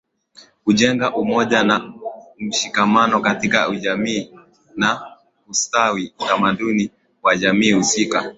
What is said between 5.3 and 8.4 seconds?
Kustawisha utamaduni wa jamii husika